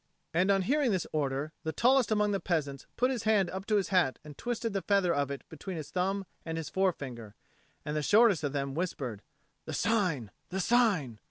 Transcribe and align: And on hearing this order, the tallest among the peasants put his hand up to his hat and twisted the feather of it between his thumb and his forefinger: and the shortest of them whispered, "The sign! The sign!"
And 0.33 0.49
on 0.49 0.63
hearing 0.63 0.89
this 0.89 1.05
order, 1.13 1.51
the 1.61 1.71
tallest 1.71 2.09
among 2.11 2.31
the 2.31 2.39
peasants 2.39 2.87
put 2.97 3.11
his 3.11 3.21
hand 3.21 3.51
up 3.51 3.67
to 3.67 3.75
his 3.75 3.89
hat 3.89 4.17
and 4.23 4.35
twisted 4.35 4.73
the 4.73 4.81
feather 4.81 5.13
of 5.13 5.29
it 5.29 5.47
between 5.47 5.77
his 5.77 5.91
thumb 5.91 6.25
and 6.43 6.57
his 6.57 6.69
forefinger: 6.69 7.35
and 7.85 7.95
the 7.95 8.01
shortest 8.01 8.43
of 8.43 8.51
them 8.51 8.73
whispered, 8.73 9.21
"The 9.65 9.73
sign! 9.73 10.31
The 10.49 10.59
sign!" 10.59 11.19